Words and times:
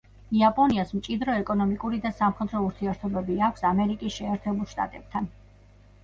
იაპონიას 0.37 0.91
მჭიდრო 0.99 1.33
ეკონომიკური 1.41 1.99
და 2.05 2.11
სამხედრო 2.21 2.61
ურთიერთობები 2.67 3.35
აქვს 3.49 3.65
ამერიკის 3.73 4.15
შეერთებულ 4.17 4.71
შტატებთან. 4.73 5.29